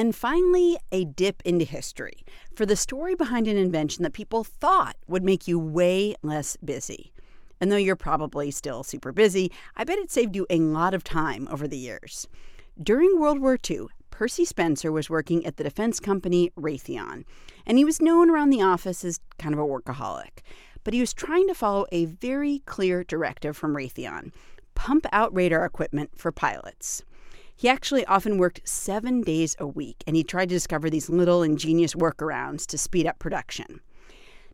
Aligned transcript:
And 0.00 0.16
finally, 0.16 0.78
a 0.90 1.04
dip 1.04 1.42
into 1.44 1.66
history 1.66 2.24
for 2.54 2.64
the 2.64 2.74
story 2.74 3.14
behind 3.14 3.46
an 3.46 3.58
invention 3.58 4.02
that 4.02 4.14
people 4.14 4.44
thought 4.44 4.96
would 5.06 5.22
make 5.22 5.46
you 5.46 5.58
way 5.58 6.14
less 6.22 6.56
busy. 6.56 7.12
And 7.60 7.70
though 7.70 7.76
you're 7.76 7.96
probably 7.96 8.50
still 8.50 8.82
super 8.82 9.12
busy, 9.12 9.52
I 9.76 9.84
bet 9.84 9.98
it 9.98 10.10
saved 10.10 10.34
you 10.34 10.46
a 10.48 10.58
lot 10.58 10.94
of 10.94 11.04
time 11.04 11.46
over 11.50 11.68
the 11.68 11.76
years. 11.76 12.26
During 12.82 13.20
World 13.20 13.40
War 13.40 13.58
II, 13.68 13.88
Percy 14.10 14.46
Spencer 14.46 14.90
was 14.90 15.10
working 15.10 15.44
at 15.44 15.58
the 15.58 15.64
defense 15.64 16.00
company 16.00 16.50
Raytheon, 16.58 17.24
and 17.66 17.76
he 17.76 17.84
was 17.84 18.00
known 18.00 18.30
around 18.30 18.48
the 18.48 18.62
office 18.62 19.04
as 19.04 19.20
kind 19.38 19.52
of 19.52 19.58
a 19.58 19.66
workaholic. 19.66 20.40
But 20.82 20.94
he 20.94 21.00
was 21.00 21.12
trying 21.12 21.46
to 21.48 21.54
follow 21.54 21.84
a 21.92 22.06
very 22.06 22.60
clear 22.60 23.04
directive 23.04 23.54
from 23.54 23.76
Raytheon 23.76 24.32
pump 24.74 25.04
out 25.12 25.34
radar 25.34 25.66
equipment 25.66 26.10
for 26.16 26.32
pilots. 26.32 27.04
He 27.60 27.68
actually 27.68 28.06
often 28.06 28.38
worked 28.38 28.66
seven 28.66 29.20
days 29.20 29.54
a 29.58 29.66
week, 29.66 30.02
and 30.06 30.16
he 30.16 30.24
tried 30.24 30.48
to 30.48 30.54
discover 30.54 30.88
these 30.88 31.10
little 31.10 31.42
ingenious 31.42 31.92
workarounds 31.92 32.64
to 32.68 32.78
speed 32.78 33.06
up 33.06 33.18
production. 33.18 33.80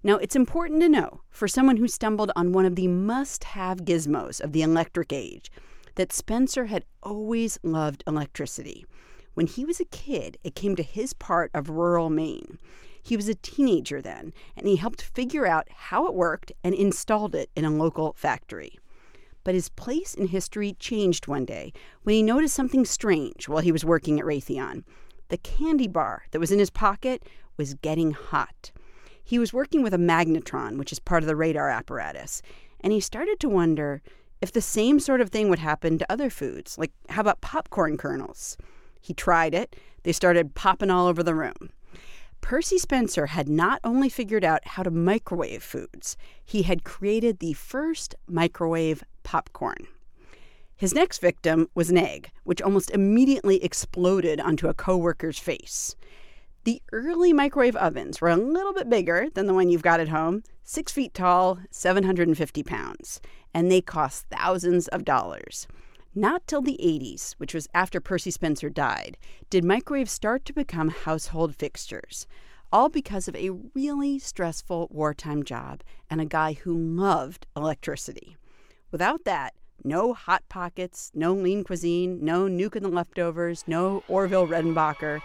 Now, 0.02 0.16
it's 0.16 0.34
important 0.34 0.80
to 0.80 0.88
know 0.88 1.20
for 1.30 1.46
someone 1.46 1.76
who 1.76 1.86
stumbled 1.86 2.32
on 2.34 2.50
one 2.52 2.64
of 2.66 2.74
the 2.74 2.88
must 2.88 3.45
have 3.45 3.84
gizmos 3.84 4.40
of 4.40 4.50
the 4.50 4.62
electric 4.62 5.12
age 5.12 5.52
that 5.95 6.12
Spencer 6.12 6.64
had 6.64 6.84
always 7.00 7.60
loved 7.62 8.02
electricity. 8.08 8.84
When 9.34 9.46
he 9.46 9.64
was 9.64 9.78
a 9.78 9.84
kid, 9.84 10.36
it 10.42 10.56
came 10.56 10.74
to 10.74 10.82
his 10.82 11.12
part 11.12 11.52
of 11.54 11.70
rural 11.70 12.10
Maine. 12.10 12.59
He 13.00 13.16
was 13.16 13.28
a 13.28 13.36
teenager 13.36 14.02
then, 14.02 14.32
and 14.56 14.66
he 14.66 14.74
helped 14.74 15.00
figure 15.00 15.46
out 15.46 15.68
how 15.70 16.09
it 16.09 16.14
worked 16.14 16.50
and 16.64 16.74
installed 16.74 17.36
it 17.36 17.50
in 17.54 17.64
a 17.64 17.70
local 17.70 18.14
factory. 18.14 18.80
But 19.46 19.55
his 19.55 19.68
place 19.68 20.12
in 20.12 20.27
history 20.27 20.74
changed 20.80 21.28
one 21.28 21.45
day 21.45 21.73
when 22.02 22.16
he 22.16 22.23
noticed 22.24 22.56
something 22.56 22.84
strange 22.84 23.48
while 23.48 23.62
he 23.62 23.70
was 23.70 23.84
working 23.84 24.18
at 24.18 24.27
Raytheon. 24.27 24.82
The 25.28 25.37
candy 25.37 25.87
bar 25.87 26.24
that 26.32 26.41
was 26.41 26.50
in 26.50 26.59
his 26.59 26.68
pocket 26.68 27.23
was 27.56 27.74
getting 27.74 28.10
hot. 28.10 28.73
He 29.23 29.38
was 29.38 29.52
working 29.52 29.85
with 29.85 29.95
a 29.95 29.98
magnetron, 29.98 30.79
which 30.79 30.90
is 30.90 30.98
part 30.98 31.23
of 31.23 31.29
the 31.29 31.37
radar 31.37 31.70
apparatus, 31.70 32.43
and 32.80 32.93
he 32.93 32.98
started 32.98 33.38
to 33.38 33.48
wonder 33.48 34.02
if 34.40 34.51
the 34.51 34.60
same 34.60 34.98
sort 34.98 35.20
of 35.20 35.30
thing 35.30 35.48
would 35.48 35.60
happen 35.60 35.96
to 35.98 36.13
other 36.13 36.29
foods. 36.29 36.76
Like, 36.76 36.90
how 37.10 37.20
about 37.20 37.40
popcorn 37.40 37.96
kernels? 37.96 38.57
He 39.01 39.15
tried 39.15 39.54
it, 39.54 39.76
they 40.02 40.10
started 40.10 40.57
popping 40.57 40.90
all 40.90 41.07
over 41.07 41.23
the 41.23 41.37
room. 41.37 41.70
Percy 42.46 42.78
Spencer 42.78 43.26
had 43.26 43.48
not 43.48 43.80
only 43.82 44.08
figured 44.08 44.44
out 44.44 44.64
how 44.68 44.84
to 44.84 44.90
microwave 44.92 45.64
foods, 45.64 46.16
he 46.44 46.62
had 46.62 46.84
created 46.84 47.40
the 47.40 47.54
first 47.54 48.14
microwave 48.28 49.02
popcorn. 49.24 49.88
His 50.76 50.94
next 50.94 51.18
victim 51.18 51.68
was 51.74 51.90
an 51.90 51.98
egg, 51.98 52.30
which 52.44 52.62
almost 52.62 52.92
immediately 52.92 53.64
exploded 53.64 54.38
onto 54.38 54.68
a 54.68 54.74
coworker's 54.74 55.40
face. 55.40 55.96
The 56.62 56.80
early 56.92 57.32
microwave 57.32 57.74
ovens 57.74 58.20
were 58.20 58.28
a 58.28 58.36
little 58.36 58.72
bit 58.72 58.88
bigger 58.88 59.26
than 59.34 59.48
the 59.48 59.54
one 59.54 59.68
you've 59.68 59.82
got 59.82 59.98
at 59.98 60.10
home, 60.10 60.44
six 60.62 60.92
feet 60.92 61.14
tall, 61.14 61.58
750 61.72 62.62
pounds, 62.62 63.20
and 63.52 63.72
they 63.72 63.80
cost 63.80 64.26
thousands 64.30 64.86
of 64.86 65.04
dollars. 65.04 65.66
Not 66.19 66.47
till 66.47 66.62
the 66.62 66.81
80s, 66.82 67.34
which 67.34 67.53
was 67.53 67.69
after 67.75 68.00
Percy 68.00 68.31
Spencer 68.31 68.70
died, 68.70 69.19
did 69.50 69.64
microwaves 69.64 70.10
start 70.10 70.47
to 70.47 70.54
become 70.54 70.88
household 70.88 71.54
fixtures, 71.54 72.26
all 72.72 72.88
because 72.88 73.28
of 73.28 73.36
a 73.36 73.50
really 73.75 74.19
stressful 74.19 74.88
wartime 74.91 75.42
job 75.42 75.82
and 76.08 76.19
a 76.19 76.25
guy 76.25 76.54
who 76.54 76.75
loved 76.75 77.47
electricity. 77.54 78.38
Without 78.91 79.25
that, 79.25 79.53
no 79.84 80.14
Hot 80.14 80.42
Pockets, 80.48 81.12
no 81.14 81.34
lean 81.34 81.64
cuisine, 81.64 82.25
no 82.25 82.47
Nuke 82.47 82.76
and 82.76 82.86
the 82.86 82.88
Leftovers, 82.88 83.64
no 83.66 84.03
Orville 84.08 84.48
Redenbacher. 84.48 85.20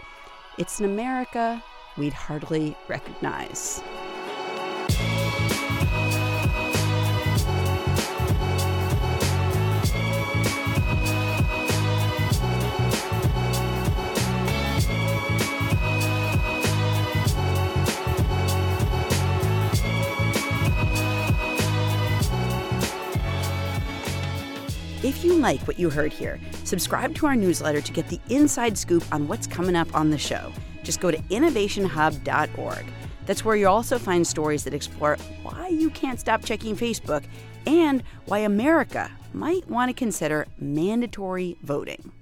It's 0.58 0.78
an 0.78 0.84
America 0.84 1.64
we'd 1.96 2.12
hardly 2.12 2.76
recognize. 2.86 3.82
If 25.02 25.24
you 25.24 25.34
like 25.34 25.60
what 25.62 25.80
you 25.80 25.90
heard 25.90 26.12
here, 26.12 26.38
subscribe 26.62 27.12
to 27.16 27.26
our 27.26 27.34
newsletter 27.34 27.80
to 27.80 27.92
get 27.92 28.06
the 28.06 28.20
inside 28.28 28.78
scoop 28.78 29.02
on 29.10 29.26
what's 29.26 29.48
coming 29.48 29.74
up 29.74 29.92
on 29.96 30.10
the 30.10 30.18
show. 30.18 30.52
Just 30.84 31.00
go 31.00 31.10
to 31.10 31.18
innovationhub.org. 31.18 32.84
That's 33.26 33.44
where 33.44 33.56
you'll 33.56 33.72
also 33.72 33.98
find 33.98 34.24
stories 34.24 34.62
that 34.62 34.74
explore 34.74 35.16
why 35.42 35.68
you 35.68 35.90
can't 35.90 36.20
stop 36.20 36.44
checking 36.44 36.76
Facebook 36.76 37.24
and 37.66 38.04
why 38.26 38.40
America 38.40 39.10
might 39.32 39.68
want 39.68 39.88
to 39.88 39.92
consider 39.92 40.46
mandatory 40.58 41.56
voting. 41.64 42.12